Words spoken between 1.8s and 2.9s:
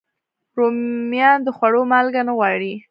مالګه نه غواړي